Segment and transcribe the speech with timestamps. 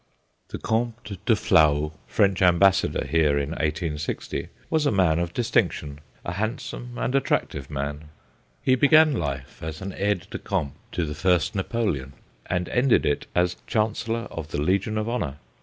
[0.47, 5.73] The Comte de Flahault, French Am bassador here in 1860, was a man of distinc
[5.73, 8.05] tion, a handsome and attractive man.
[8.63, 12.13] He began life as aide de camp to the first Napoleon,
[12.47, 15.37] and ended it as Chancellor of the Legion of Honour.